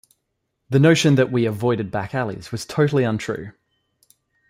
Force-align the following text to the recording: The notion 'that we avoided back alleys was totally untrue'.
The 0.71 0.79
notion 0.79 1.13
'that 1.13 1.31
we 1.31 1.45
avoided 1.45 1.91
back 1.91 2.15
alleys 2.15 2.51
was 2.51 2.65
totally 2.65 3.03
untrue'. 3.03 3.51